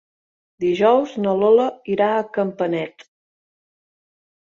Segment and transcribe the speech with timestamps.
[0.63, 1.69] Dijous na Lola
[1.99, 3.09] irà a Campanet.